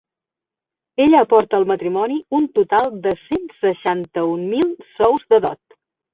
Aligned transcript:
Ella 1.03 1.19
aporta 1.25 1.59
al 1.61 1.67
matrimoni 1.71 2.17
un 2.39 2.47
total 2.61 2.91
cent 3.27 3.47
seixanta-un 3.59 4.49
mil 4.57 4.75
sous 4.97 5.29
de 5.37 5.43
dot. 5.49 5.63